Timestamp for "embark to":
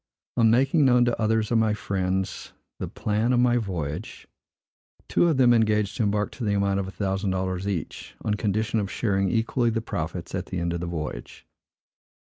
6.01-6.43